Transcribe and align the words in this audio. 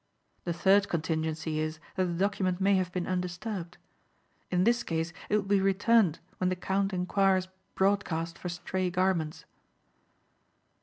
The 0.45 0.51
third 0.53 0.89
contingency 0.89 1.59
is 1.59 1.77
that 1.95 2.05
the 2.07 2.13
document 2.15 2.59
may 2.59 2.73
have 2.73 2.91
been 2.91 3.05
undisturbed. 3.05 3.77
In 4.49 4.63
this 4.63 4.81
case 4.81 5.13
it 5.29 5.35
will 5.35 5.43
be 5.43 5.61
returned 5.61 6.17
when 6.39 6.49
the 6.49 6.55
count 6.55 6.91
inquires 6.91 7.49
broadcast 7.75 8.35
for 8.39 8.49
stray 8.49 8.89
garments." 8.89 9.45